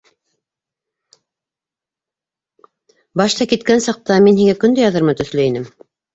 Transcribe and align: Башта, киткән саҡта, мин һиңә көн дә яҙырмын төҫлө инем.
Башта, 3.23 3.49
киткән 3.53 3.85
саҡта, 3.89 4.19
мин 4.31 4.43
һиңә 4.43 4.59
көн 4.67 4.81
дә 4.81 4.87
яҙырмын 4.87 5.21
төҫлө 5.23 5.49
инем. 5.53 5.71